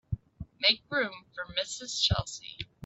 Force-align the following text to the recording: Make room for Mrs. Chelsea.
Make 0.59 0.81
room 0.89 1.13
for 1.35 1.45
Mrs. 1.53 2.01
Chelsea. 2.01 2.65